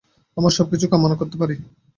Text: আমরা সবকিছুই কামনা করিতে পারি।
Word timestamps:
আমরা 0.37 0.51
সবকিছুই 0.57 0.91
কামনা 0.91 1.15
করিতে 1.17 1.37
পারি। 1.41 1.55